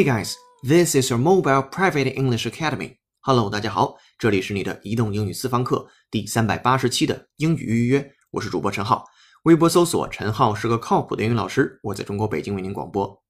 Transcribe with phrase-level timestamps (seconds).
[0.00, 2.96] Hey guys, this is your mobile private English academy.
[3.20, 9.04] Hello，大家好，这里是你的移动英语私房课第三百八十期的英语预约，我是主播陈浩。
[9.42, 13.22] 微博搜索“陈浩是个靠谱的英语老师”，我在中国北京为您广播。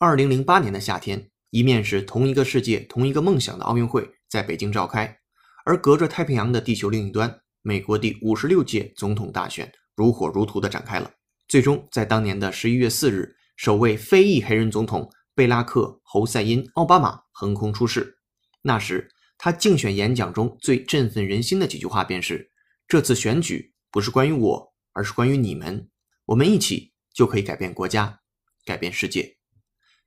[0.00, 5.16] 二零零八年的夏天，一面是同一个世界、同一个梦想的奥运会在北京召开，
[5.64, 11.08] 而隔着太平洋的地球另一端，美国第五十六届总统大选如火如荼地展开了。
[11.46, 15.08] 最终，在当年的十一月四日，首位非裔黑人总统。
[15.38, 18.18] 贝拉克·侯赛因·奥巴马横空出世。
[18.60, 22.50] 那时，他竞选演讲中最振奋人心的几句话便是
[22.88, 25.88] ：“这次选举不是关于我，而是关于你们。
[26.24, 28.18] 我们一起就可以改变国家，
[28.64, 29.38] 改变世界。”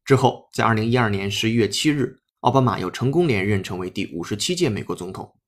[0.04, 5.40] 之后，在2012年11月7日，奥巴马又成功连任，成为第五十七届美国总统。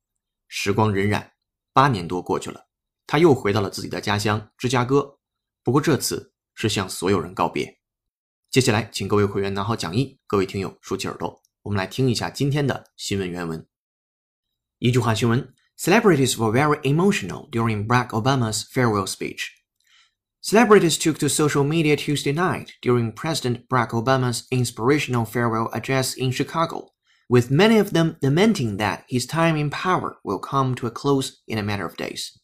[0.48, 1.32] 时光荏苒，
[1.74, 2.70] 八年多过去了，
[3.06, 5.20] 他又回到了自己的家乡芝加哥。
[5.62, 7.82] 不过这次是向所有人告别。
[8.53, 13.67] 接下来，请各位会员拿好讲义，各位听友竖起耳朵，我们来听一下今天的新闻原文。
[14.79, 19.51] 一句话新闻：Celebrities were very emotional during Barack Obama's farewell speech.
[20.41, 26.31] Celebrities took to social media Tuesday night during President Barack Obama's inspirational farewell address in
[26.31, 26.93] Chicago,
[27.29, 31.43] with many of them lamenting that his time in power will come to a close
[31.47, 32.39] in a matter of days.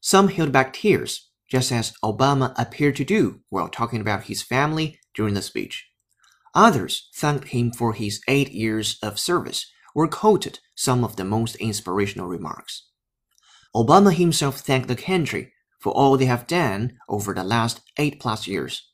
[0.00, 4.98] Some held back tears, just as Obama appeared to do while talking about his family
[5.15, 5.87] during the speech.
[6.53, 11.55] Others thanked him for his eight years of service or quoted some of the most
[11.55, 12.87] inspirational remarks.
[13.75, 18.47] Obama himself thanked the country for all they have done over the last eight plus
[18.47, 18.89] years.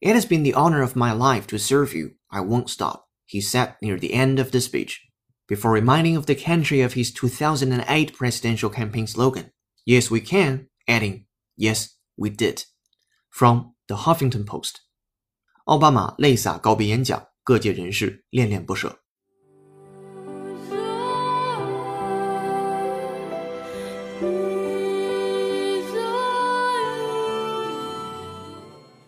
[0.00, 2.16] It has been the honor of my life to serve you.
[2.30, 5.00] I won't stop, he said near the end of the speech,
[5.46, 9.52] before reminding of the country of his 2008 presidential campaign slogan,
[9.84, 11.26] Yes, we can, adding,
[11.56, 12.64] Yes, we did.
[13.30, 14.80] From the Huffington Post.
[15.66, 18.98] 奥巴马泪洒告别演讲，各界人士恋恋不舍。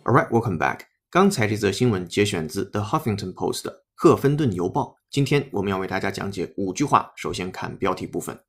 [0.05, 0.83] All right, welcome back.
[1.09, 4.83] 刚才这则新闻节选自《The Huffington Post》《赫芬顿邮报》。
[5.09, 7.11] 今天我们要为大家讲解五句话。
[7.17, 8.39] 首先看标题部分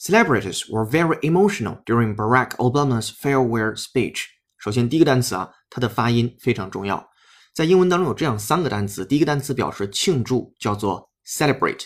[0.00, 4.24] ：Celebrities were very emotional during Barack Obama's farewell speech。
[4.58, 7.08] 首先第一个单词啊，它的发音非常重要。
[7.54, 11.78] 在英文当中有这样三个单词，第一个单词表示庆祝，叫做 celebrate；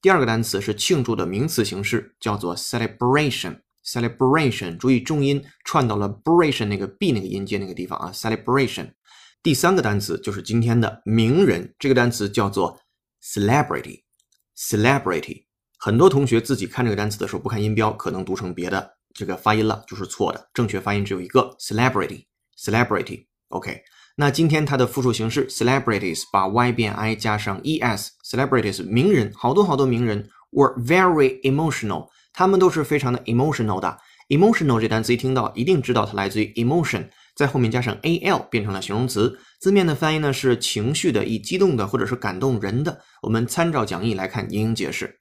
[0.00, 3.60] 第二个单词是庆祝的名词形式，叫做 celebration。
[3.84, 8.92] celebration，注意重音串到了 bration 那个 b 那个音节那个地方啊，celebration。
[9.42, 12.78] 第三个单词就是今天的名人，这个单词叫做
[13.20, 14.04] celebrity。
[14.56, 15.46] celebrity，
[15.78, 20.48] 很多同学自己看这个单词的时候不看音标，可能读成别的这个发音了，就是错的。
[20.54, 22.26] 正确发音只有一个 celebrity。
[22.56, 23.82] celebrity，OK。
[24.20, 33.96] 那今天它的复数形式 celebrities 把 y 变 i 加上 es，celebrities 名人，好多好多名人 were very emotional，他们都是非常的 emotional 的。
[34.28, 43.00] emotional 这单词一听到，一定知道它来自于 emotion，在后面加上 al 变成了形容词，字面的翻译呢是情绪的，以激动的或者是感动人的。
[43.22, 45.20] 我们参照讲义来看英英解释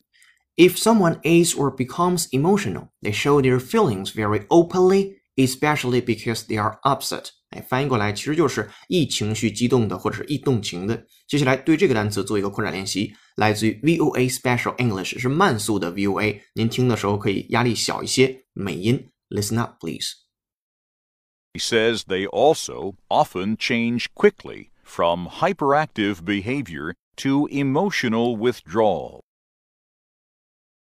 [0.55, 6.59] ：If someone is or becomes emotional, they show their feelings very openly, especially because they
[6.59, 7.25] are upset.
[7.50, 11.06] 哎，翻译过来其实就是易情绪激动的，或者是易动情的。
[11.28, 18.44] 接下来对这个单词做一个扩展练习，来自于 VOA Special English，是慢速的 VOA，您听的时候可以压力小一些。
[18.54, 20.12] 美音，Listen up, please.
[21.54, 29.20] He says they also often change quickly from hyperactive behavior to emotional withdrawal.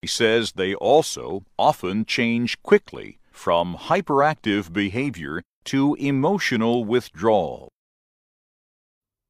[0.02, 7.70] He says they also often change quickly from hyperactive behavior to emotional withdrawal.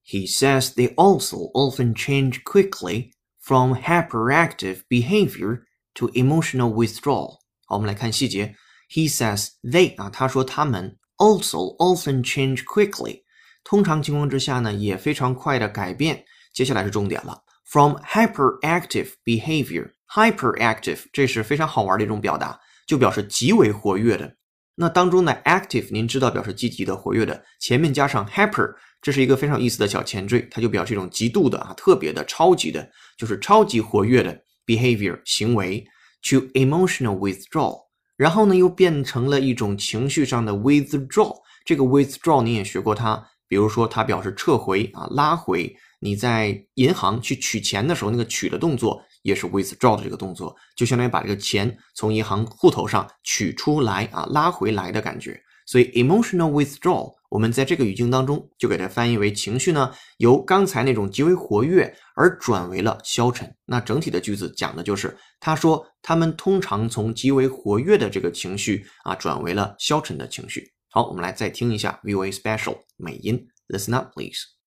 [0.03, 5.63] He says they also often change quickly from hyperactive behavior
[5.95, 7.39] to emotional withdrawal.
[7.65, 8.55] 好，我们来看细节。
[8.89, 13.23] He says they 啊，他说他们 also often change quickly，
[13.63, 16.23] 通常情况之下呢，也非常快的改变。
[16.53, 24.37] 接下来是重点了，from hyperactive behavior，hyperactive 这是非常好玩的一种表达，就表示极为活跃的。
[24.80, 35.84] 那当中的 active，您知道表示积极的、活跃的，前面加上 hyper，这是一个非常有意思的小前缀，它就表示一种极度的啊、特别的、超级的，就是超级活跃的 behavior 行为。
[36.30, 37.78] To emotional withdrawal，
[38.16, 41.34] 然后呢又变成了一种情绪上的 withdraw。
[41.64, 45.76] 这个 withdraw 你也学过它，比如说它表示撤回啊、拉回。
[46.00, 49.00] 你在银行去取钱的时候，那个取的动作。
[49.22, 55.38] 也是 withdraw 的这个动作，就相当于把这个钱从银行户头上取出来啊，拉回来的感觉。
[55.66, 63.54] 所以 emotional withdrawal 我们在这个语境当中就给它翻译为情绪呢，由刚才那种极为活跃而转为了消沉。
[63.66, 70.72] 那整体的句子讲的就是他说他们通常从极为活跃的这个情绪啊转为了消沉的情绪。
[70.88, 74.59] 好，我们来再听一下 VOA Special 美音，Listen up, please.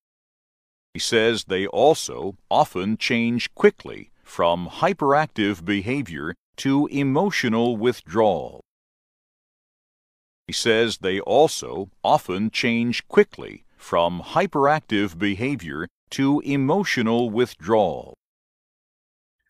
[0.95, 8.63] He says they also often change quickly from hyperactive behavior to emotional withdrawal.
[10.47, 18.15] He says they also often change quickly from hyperactive behavior to emotional withdrawal.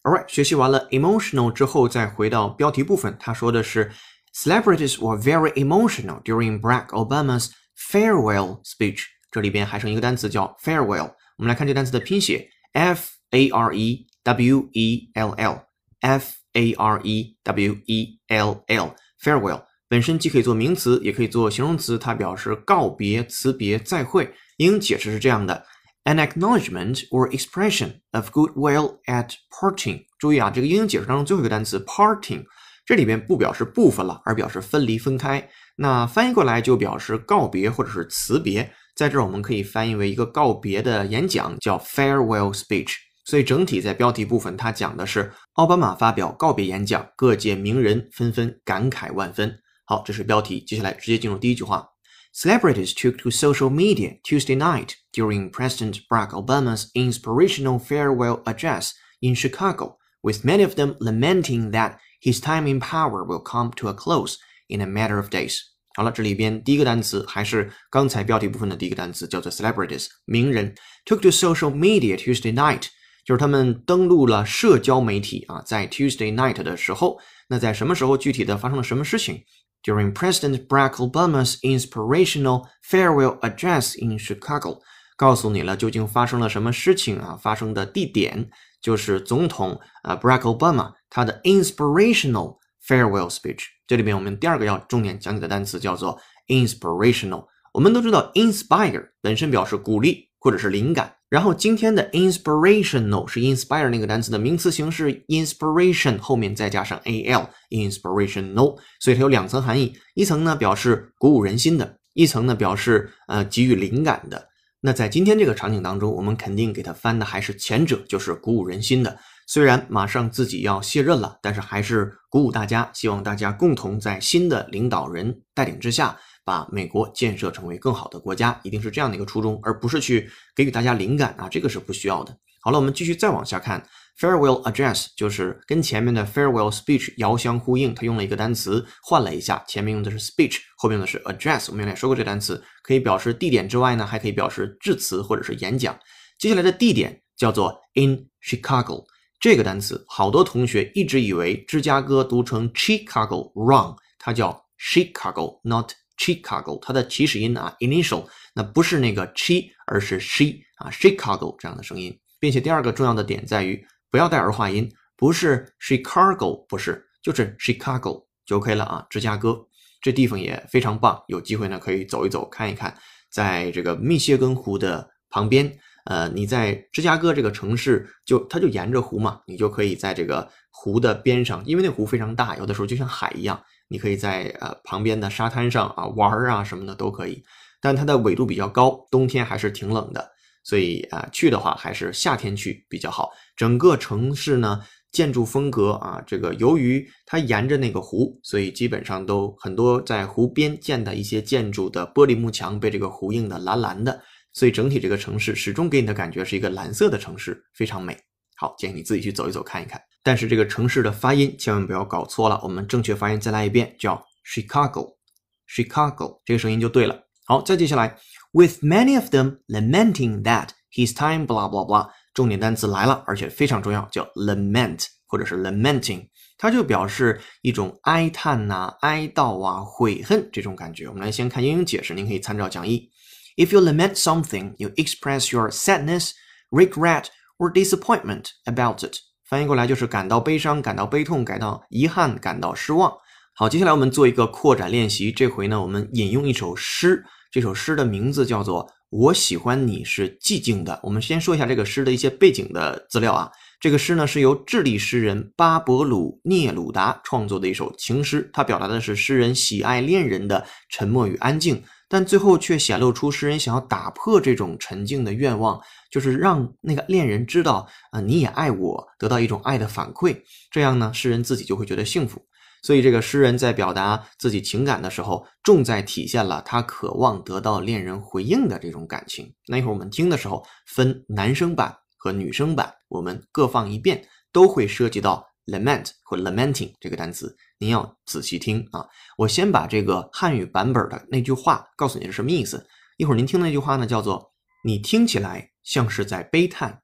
[0.04, 3.92] Alright，学习完了 emotional 之后，再回到标题部分，他说的是
[4.34, 9.04] celebrities were very emotional during Barack Obama's farewell speech。
[9.30, 18.63] 这里边还剩一个单词叫 farewell， 我们来看这单词的拼写，f a r e w e l l，f a r e w e l
[18.67, 19.63] l，farewell。
[19.89, 24.33] 本身既可以做名词，也可以做形容词，它表示告别、辞别、再会。
[24.57, 25.65] 英解释是这样的
[26.03, 30.05] ：an acknowledgement or expression of goodwill at parting。
[30.19, 32.43] 注意啊，这个英英解释当中最后一个单词 parting，
[32.85, 35.49] 这里边不表示部分了，而表示分离、分开。
[35.77, 38.71] 那翻译过来就表示告别或者是辞别。
[38.94, 42.94] 在这儿我们可以翻译为一个告别的演讲，叫 farewell speech。
[43.24, 49.58] 所以整体在标题部分，它讲的是奥巴马发表告别演讲，各界名人纷纷感慨万分。
[49.84, 50.64] 好，这是标题。
[50.64, 51.86] 接下来直接进入第一句话。
[52.34, 59.96] Celebrities took to social media Tuesday night during President Barack Obama's inspirational farewell address in Chicago,
[60.22, 64.36] with many of them lamenting that his time in power will come to a close
[64.68, 65.62] in a matter of days.
[65.95, 70.73] 好了，这里边第一个单词还是刚才标题部分的第一个单词，叫做 celebrities，名人
[71.05, 72.87] took to social media Tuesday night，
[73.23, 79.43] 就是他们登录了社交媒体啊，在 Tuesday night 的时候，那在什么时候具体的发生了什么事情
[79.83, 84.79] ？during President Barack Obama's inspirational farewell address in Chicago，
[85.15, 87.37] 告诉你了究竟发生了什么事情啊？
[87.39, 88.49] 发生的地点
[88.81, 92.57] 就是总统啊 Barack Obama 他的 inspirational
[92.87, 93.63] farewell speech。
[93.87, 97.45] 这里面我们第二个要重点讲解的单词叫做 inspirational。
[97.73, 101.15] 我们都知道 inspire 本身表示鼓励或者是灵感。
[101.29, 114.49] 然后今天的 inspirational 是 inspire 那个单词的名词形式 inspiration 后面再加上 al inspirational，所以它有两层含义，一层呢表示鼓舞人心的，一层呢表示呃给予灵感的。
[114.81, 119.17] 那在今天这个场景当中，我们肯定给它翻的还是前者，就是鼓舞人心的。
[119.53, 126.17] 虽然马上自己要卸任了，但是还是鼓舞大家，希望大家共同在新的领导人带领之下。
[126.43, 132.35] 把美国建设成为更好的国家，一定是这样的一个初衷，而不是去给予大家灵感啊，这个是不需要的。
[132.63, 133.81] 好了，我们继续再往下看
[134.19, 141.67] ，farewell address 就是跟前面的 farewell speech 遥相呼应，它用了一个单词换了一下，前面用的是 speech，后面用的是 address。
[141.69, 145.95] 我们原来说过这单词可以表示地点之外呢，还可以表示致辞或者是演讲。
[146.39, 149.05] 接下来的地点叫做 in Chicago，
[149.43, 155.91] 这个单词好多同学一直以为芝加哥读成 Chicago，wrong，它叫 Chicago，not。
[156.17, 158.25] Chicago，它的起始音啊，initial，
[158.55, 160.45] 那不是那个 chi，而是 she
[160.77, 169.05] 啊，Chicago 这样的声音，并且第二个重要的点在于不要带儿化音，不是 Chicago，不是，就是 Chicago 就 OK 了啊。
[169.09, 169.59] 芝加哥
[170.01, 172.97] 这地方也非常棒，有机会呢可以走一走看一看，
[173.29, 183.61] 在这个密歇根湖的旁边，呃，你在芝加哥这个城市就它就沿着湖嘛，你就可以在这个湖的边上，因为那湖非常大，有的时候就像海一样。
[183.89, 187.43] 你可以在呃旁边的沙滩上啊玩啊什么的都可以，
[187.79, 190.31] 但它的纬度比较高，冬天还是挺冷的，
[190.63, 193.29] 所以啊去的话还是夏天去比较好。
[193.55, 194.81] 整个城市呢
[195.11, 208.17] 建筑风格啊，这个由于它沿着那个湖，所以基本上都很多在湖边建的一些建筑的玻璃幕墙被这个湖映的蓝蓝的，所以整体这个城市始终给你的感觉是一个蓝色的城市，非常美。
[208.55, 209.99] 好，建议你自己去走一走看一看。
[210.21, 217.23] 但是这个城市的发音千万不要搞错了，我们正确发音再来一遍，叫 Chicago，Chicago，这个声音就对了。
[217.45, 218.17] 好，再接下来
[218.53, 231.07] ，with many of them lamenting that his time blah blah blah，重点单词来了，而且非常重要，叫 lament 或者是 lamenting，它就表示一种哀叹呐、哀悼啊、悔恨这种感觉。
[231.07, 233.09] 我们来先看英语解释，您可以参照讲义。
[233.55, 236.31] If you lament something, you express your sadness,
[236.69, 237.25] regret,
[237.57, 239.17] or disappointment about it.
[239.47, 243.13] 翻译过来就是感到悲伤、感到悲痛、感到遗憾、感到失望。
[243.53, 245.31] 好，接下来我们做一个扩展练习。
[245.31, 247.23] 这回呢，我们引用一首诗。
[247.51, 250.93] 这首诗的名字叫做《我喜欢你是寂静的》。
[251.03, 253.51] 我们先说一下这个诗的一些背景的资料啊。
[253.79, 265.79] 这个诗呢是由智利诗人巴勃鲁聂鲁达创作的一首情诗，它表达的是诗人喜爱恋人的沉默与安静，但最后却显露出诗人想要打破这种沉静的愿望，
[266.11, 270.41] 就是让那个恋人知道啊你也爱我，得到一种爱的反馈，
[270.71, 272.41] 这样呢诗人自己就会觉得幸福。
[272.81, 279.53] 所以这个诗人在表达自己情感的时候，重在体现了他渴望得到恋人回应的这种感情。
[279.67, 281.97] 那一会儿我们听的时候，分男生版。
[282.15, 289.05] 和女生版，我们各放一遍，都会涉及到 lament 或 lamenting 这个单词，您要仔细听啊。
[289.37, 292.85] 我先把这个汉语版本的那句话告诉你是什么意思。
[293.17, 294.53] 一会儿您听那句话呢，叫做
[294.83, 297.01] “你听起来像是在悲叹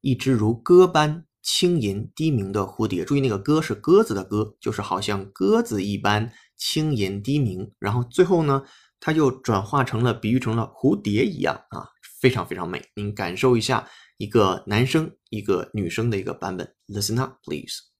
[0.00, 3.04] 一只如歌般轻吟低鸣的蝴蝶”。
[3.06, 7.70] 注意那个“歌”是鸽子的“歌”，就是好像鸽子一般轻吟低鸣。
[7.78, 8.64] 然后最后呢，
[9.00, 11.88] 它又转化成了比喻成了蝴蝶一样啊，
[12.20, 12.82] 非常非常美。
[12.94, 13.88] 您感受一下。
[14.18, 16.76] 一个男生，一个女生的一个版本。
[16.86, 17.91] Listen up, please.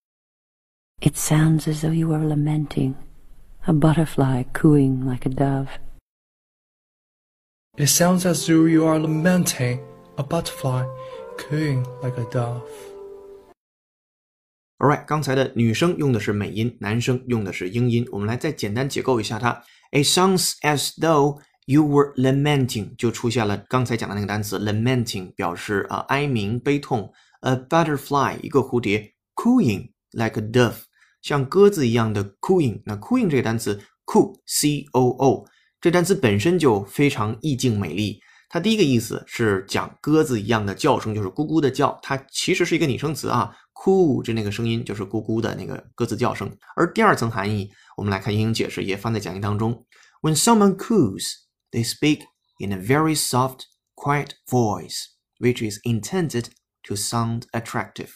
[1.01, 2.95] It sounds as though you are lamenting,
[3.65, 5.67] a butterfly cooing like a dove.
[7.77, 9.79] It sounds as though you are lamenting,
[10.17, 10.85] a butterfly
[11.37, 12.63] cooing like a dove.
[14.79, 18.07] Alright，刚才的女生用的是美音，男生用的是英音。
[18.11, 19.63] 我们来再简单解构一下它。
[19.91, 27.13] It sounds as though You were lamenting，就出现了刚才讲的那个单词 lamenting，表示啊哀鸣、悲痛。
[27.41, 30.83] A butterfly，一个蝴蝶，cooing like a dove，
[31.22, 32.82] 像鸽子一样的 cooing。
[32.84, 35.46] 那 cooing 这个单词 coo，c o o，
[35.80, 38.20] 这单词本身就非常意境美丽。
[38.50, 41.98] 它第一个意思是讲鸽子一样的叫声，就是咕咕的叫。
[42.02, 46.54] 它其实是一个拟声词啊，coo 就那个声音就是咕咕的那个鸽子叫声。
[46.76, 49.86] 而第二层含义，我们来看英英解释，也放在讲义当中。
[50.20, 51.42] When someone coos。
[51.74, 52.24] They speak
[52.60, 53.60] in a very soft,
[53.94, 55.06] quiet voice,
[55.38, 56.48] which is intended
[56.82, 58.10] to sound attractive.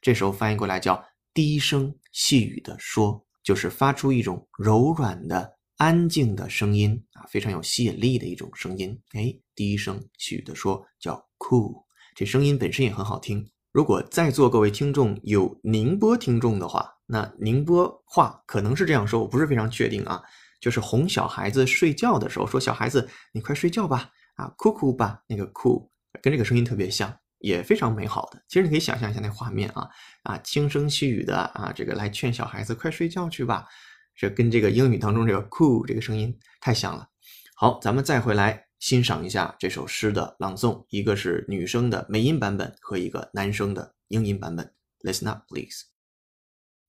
[0.00, 1.04] 这时候翻译过来叫
[1.34, 8.96] 低声细语的说，就是发出一种柔软的、安静的声音啊，非常有吸引力的一种声音。
[9.14, 13.50] 哎，低声细语的说叫 cool，这声音本身也很好听。
[13.72, 20.22] 如果在座各位听众有宁波听众的话，那宁波话可能是这样说，我不是非常确定啊。
[20.60, 25.90] 就是哄小孩子睡觉的时候说：“小孩子，你快睡觉吧，啊，哭哭吧。”那个哭
[26.22, 27.12] 跟这个声音特别像，
[27.42, 28.42] 也非常美好的。
[28.48, 29.88] 其实你可以想象一下那画面啊，
[30.22, 33.66] 啊，轻声细语的啊，这个来劝小孩子快睡觉去吧。
[34.14, 37.06] 这跟这个英语当中这个 “cool” 这个声音太像了。
[37.54, 44.72] 好，咱们再回来欣赏一下这首诗的朗诵，一个是女生的美音版本和一个男生的英音版本。
[45.00, 45.82] Listen up, please.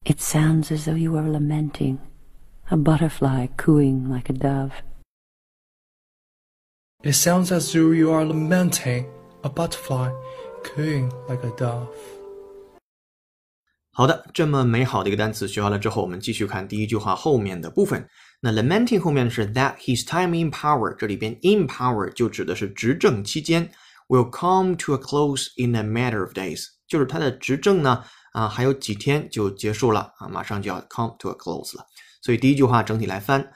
[0.06, 1.98] It sounds as though you are lamenting.
[2.72, 4.72] a butterfly cooing like a dove.
[7.04, 9.06] It sounds as though you are lamenting
[9.44, 10.12] a butterfly
[10.64, 11.88] cooing like a dove.
[13.96, 18.08] 好的，这么美好的一个单词学完了之后，我们继续看第一句话后面的部分。
[18.42, 23.70] 那 lamenting 后面是 that his time in power，这里边 in power 就指的是执政期间
[24.08, 31.86] ，will come to a close in a matter of days，就是他的执政呢啊还有几天就结束了啊，马上就要 come to a close 了。
[32.24, 33.48] 所以第一句话整体来翻：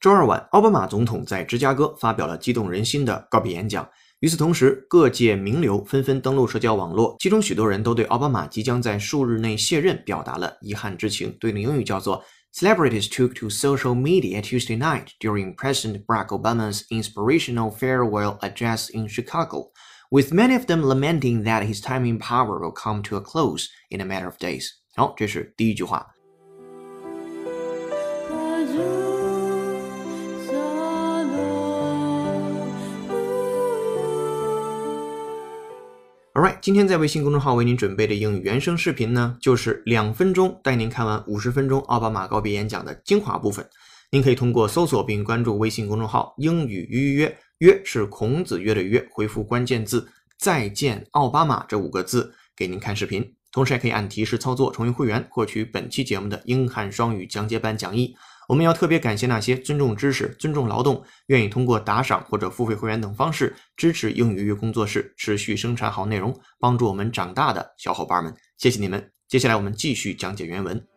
[0.00, 3.88] 周二晚，奥巴马总统在芝加哥发表了激动人心的告别演讲。
[4.24, 11.36] 与此同时，各界名流纷纷登陆社交网络，其中许多人都对奥巴马即将在数日内卸任表达了遗憾之情。
[11.38, 19.72] 对应的英语叫做：Celebrities took to social media Tuesday night during President Barack Obama's inspirational farewell address in Chicago,
[20.10, 23.66] with many of them lamenting that his time in power will come to a close
[23.90, 24.68] in a matter of days。
[24.96, 26.13] 好，这是第一句话。
[36.60, 43.66] 今天在微信公众号为您准备的英语原声视频呢，就是两分钟带您看完五十分钟奥巴马告别演讲的精华部分。
[44.10, 50.08] 您可以通过搜索并关注微信公众号“英语约约约”是孔子约的约，回复关键字
[50.38, 53.34] “再见奥巴马”这五个字给您看视频。
[53.52, 58.14] 同时还可以按提示操作成为会员，获取本期节目的英汉双语讲解版讲义。
[58.48, 69.10] 我们要特别感谢那些尊重知识、尊重劳动、愿意通过打赏或者付费会员等方式支持英语约工作室持续生产好内容、帮助我们长大的小伙伴们，谢谢你们！
[69.28, 70.93] 接下来我们继续讲解原文。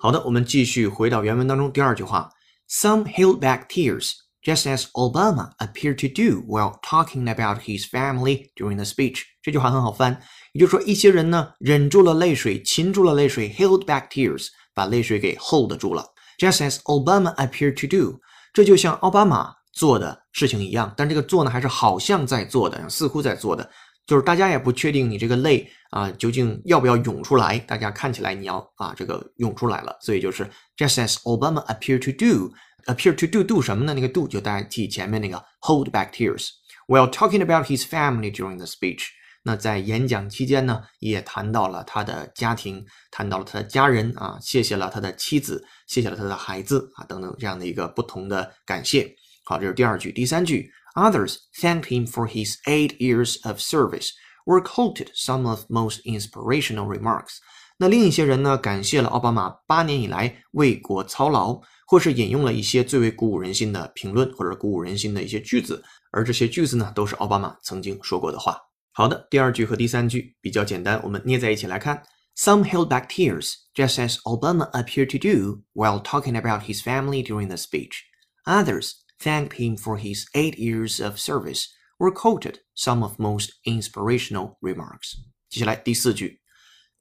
[0.00, 2.30] 好的，我们继续回到原文当中第二句话。
[2.68, 4.12] Some held back tears
[4.44, 9.22] just as Obama appeared to do while talking about his family during the speech。
[9.42, 10.20] 这句话很好翻，
[10.52, 16.04] 也就是说，一些人呢忍住了泪水，擒住了泪水，held back tears，把泪水给 hold 住了。
[16.38, 18.20] Just as Obama appeared to do，
[18.52, 23.68] 这就像奥巴马做的事情一样，但这个做呢还是好像在做的，似乎在做的，
[24.06, 30.44] 就是大家也不确定你这个泪啊究竟要不要涌出来，大家看起来你要啊这个涌出来了，所以就是
[30.76, 32.52] just as Obama appeared to do。
[32.86, 33.92] appear to do do 什么呢？
[33.92, 36.48] 那个 do 就代替前面那个 hold back tears。
[36.86, 39.08] While talking about his family during the speech，
[39.42, 49.14] 那在演讲期间呢，也谈到了他的家庭，谈到了他的家人啊，谢谢了他的妻子，谢谢了他的孩子啊，等等这样的一个不同的感谢。
[49.44, 50.10] 好，这是第二句。
[50.10, 54.12] 第三句，Others thanked him for his eight years of service
[54.47, 57.37] or quoted some of most inspirational remarks。
[57.77, 61.61] 那另一些人呢，感谢了奥巴马八年以来为国操劳。
[61.85, 68.57] 或是引用了一些最为鼓舞人心的评论，或者鼓舞人心的一些句子，而这些句子呢，都是奥巴马曾经说过的话。
[68.93, 72.01] 好的，第二句和第三句比较简单，我们捏在一起来看。
[72.35, 77.47] Some held back tears, just as Obama appeared to do while talking about his family during
[77.47, 78.01] the speech.
[78.45, 81.65] Others thanked him for his eight years of service,
[81.99, 85.14] or quoted some of most inspirational remarks.
[85.48, 86.40] 接下来第四句。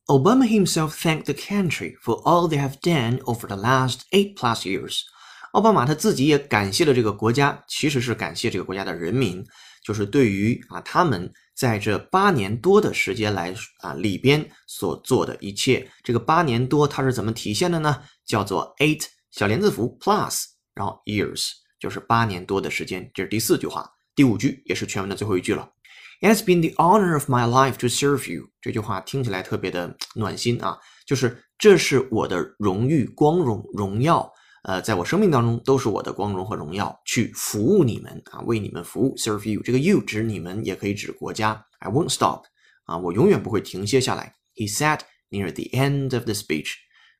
[0.07, 4.61] Obama himself thanked the country for all they have done over the last eight plus
[4.61, 5.01] years。
[5.51, 9.45] 奥巴马他自己也感谢了这个国家，其实是感谢这个国家的人民，
[9.83, 15.89] 就是对于啊他们在这八年多的时间来啊里边所做的一切。
[16.03, 18.01] 这个八年多它是怎么体现的呢？
[18.25, 23.09] 叫做 eight 小连字符 plus，然后 years 就是八年多的时间。
[23.13, 25.70] 这是第四句话，第五句也是全文的最后一句了。
[26.20, 28.50] It has been the honor of my life to serve you。
[28.60, 34.32] 这句话听起来特别的暖心啊，就是这是我的荣誉、光荣、荣耀。
[34.62, 39.16] 呃，在我生命当中都是我的光荣和荣耀，去服务你们啊，为你们服务。
[39.16, 41.66] Serve you，这个 you 指你们，也可以指国家。
[41.80, 42.44] I won't stop，
[42.84, 44.36] 啊，我永远不会停歇下来。
[44.54, 46.74] He said near the end of the speech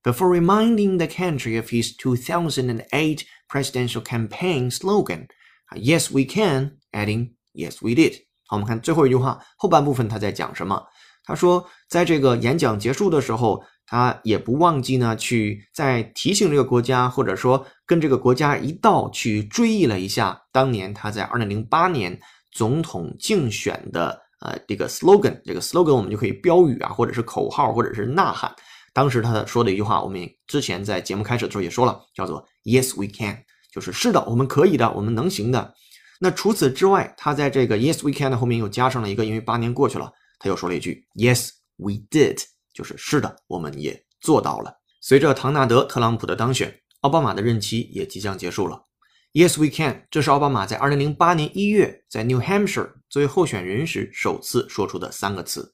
[0.05, 5.27] before reminding the country of his 2008 presidential campaign slogan,
[5.75, 8.14] "Yes, we can," Adding, "Yes, we did."
[8.48, 10.82] 好，我们看最后一句话，后半部分他在讲什么？
[11.24, 22.18] 他说，在这个演讲结束的时候，他也不忘记呢，去再提醒这个国家，或者说跟这个国家一道去追忆了一下当年他在二零零八年
[22.52, 28.50] 总统竞选的呃这个 slogan，这个 slogan 我们就可以标语啊，或者是口号，或者是呐喊。
[28.94, 35.74] 当时他说的一句话，我们之前在节目开始的时候也说了，叫做 Yes we can，就是是的，我们可以的，我们能行的。
[36.19, 44.73] 那除此之外，他在这个 Yes we can 的后面又加上了一个，因为八年过去了，他又说了一句 Yes we did，就是是的，我们也做到了。
[44.99, 48.86] 随着唐纳德·特朗普的当选，奥巴马的任期也即将结束了。
[49.34, 55.71] Yes we can，这是奥巴马在2008年1月在 New Hampshire 作为候选人时首次说出的三个词，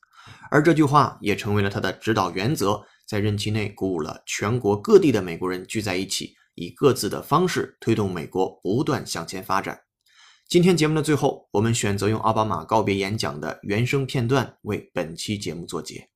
[0.51, 9.79] 而这句话也成为了他的指导原则，在任期内鼓舞了全国各地的美国人聚在一起，以各自的方式推动美国不断向前发展。
[10.53, 16.09] 今天节目的最后，我们选择用奥巴马告别演讲的原声片段为本期节目作结。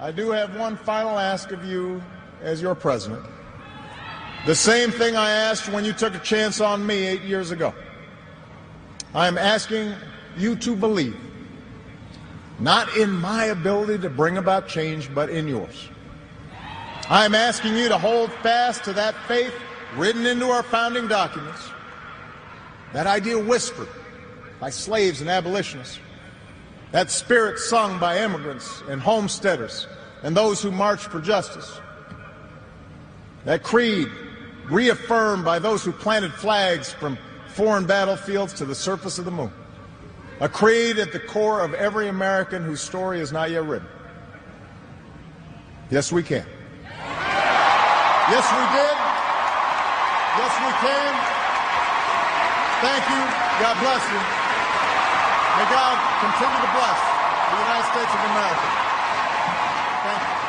[0.00, 2.00] I do have one final ask of you
[2.42, 3.22] as your president.
[4.46, 7.72] The same thing I asked when you took a chance on me eight years ago.
[9.12, 9.94] I am asking
[10.36, 11.14] you to believe,
[12.58, 15.88] not in my ability to bring about change, but in yours.
[17.08, 19.52] I am asking you to hold fast to that faith
[19.96, 21.70] written into our founding documents
[22.93, 23.87] that idea whispered
[24.59, 25.99] by slaves and abolitionists.
[26.91, 29.87] That spirit sung by immigrants and homesteaders
[30.23, 31.79] and those who marched for justice.
[33.45, 34.09] That creed
[34.69, 39.51] reaffirmed by those who planted flags from foreign battlefields to the surface of the moon.
[40.39, 43.87] A creed at the core of every American whose story is not yet written.
[45.89, 46.45] Yes, we can.
[48.29, 48.97] Yes, we did.
[50.37, 51.38] Yes, we can.
[52.81, 53.21] Thank you.
[53.59, 54.19] God bless you.
[55.57, 56.99] May God continue to bless
[57.51, 58.67] the United States of America.
[60.05, 60.39] Thank you.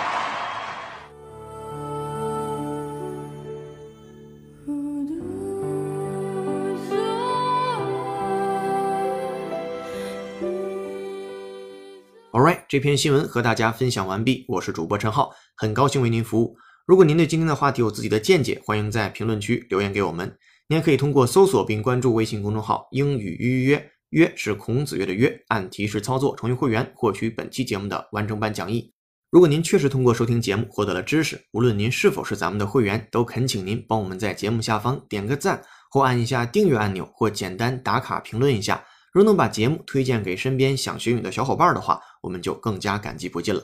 [12.32, 14.44] All right，这篇新闻和大家分享完毕。
[14.48, 16.56] 我是主播陈浩，很高兴为您服务。
[16.86, 20.38] 如果您对今天的话题有自己的见解，欢迎在评论区留言给我们。
[20.70, 28.94] 您也可以通过搜索并关注微信公众号“英语预约”，约是孔子约的约，按提示操作成为会员，获取本期节目的完整版讲义。
[29.32, 38.84] 如果您确实通过收听节目获得了知识，无论您是否是咱们的会员，都恳请您帮我们在节目下方点个赞，或按一下订阅按钮，或简单打卡评论一下。
[39.12, 43.60] 如能把节目推荐给身边想学语的小伙伴的话，我们就更加感激不尽了。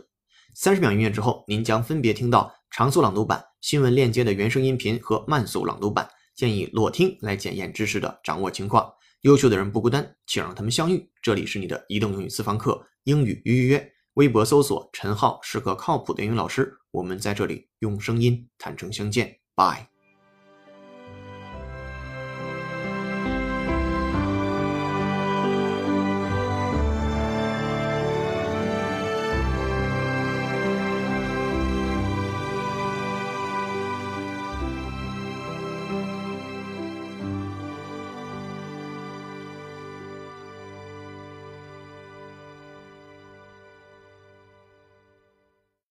[0.57, 6.09] 三十秒音乐之后，您将分别听到长速朗读版、新闻链接的原声音频和慢速朗读版。
[6.37, 8.93] 建议裸听来检验知识的掌握情况。
[9.23, 11.11] 优秀的人不孤单，请让他们相遇。
[11.21, 13.93] 这里是你的移动英语私房课，英语预约。
[14.15, 16.73] 微博搜索“陈浩”是个靠谱的英语老师。
[16.91, 19.41] 我们在这里用声音坦诚相见。
[19.55, 19.96] Bye。